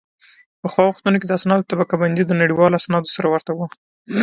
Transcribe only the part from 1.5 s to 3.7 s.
طبقه بندي د نړیوالو اسنادو سره ورته وه